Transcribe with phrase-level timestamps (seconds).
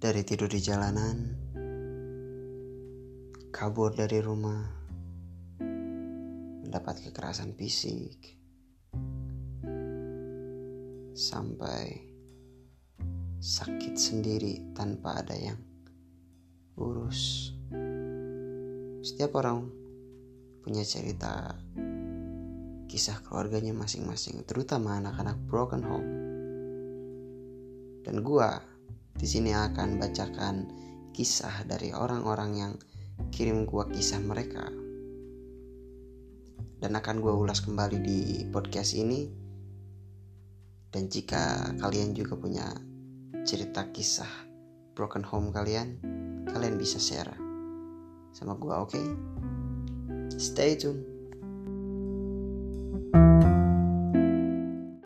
[0.00, 1.16] dari tidur di jalanan,
[3.52, 4.64] kabur dari rumah,
[6.64, 8.16] mendapat kekerasan fisik,
[11.12, 12.00] sampai
[13.44, 15.60] sakit sendiri tanpa ada yang
[16.80, 17.52] urus.
[19.04, 19.68] Setiap orang
[20.64, 21.60] punya cerita
[22.88, 26.10] kisah keluarganya masing-masing, terutama anak-anak broken home.
[28.00, 28.69] Dan gua
[29.20, 30.64] di sini akan bacakan
[31.12, 32.72] kisah dari orang-orang yang
[33.28, 34.64] kirim gua kisah mereka.
[36.80, 39.28] Dan akan gua ulas kembali di podcast ini.
[40.88, 42.72] Dan jika kalian juga punya
[43.44, 44.48] cerita kisah
[44.96, 46.00] broken home kalian,
[46.48, 47.36] kalian bisa share
[48.32, 48.96] sama gua, oke?
[48.96, 49.06] Okay?
[50.40, 51.04] Stay tune.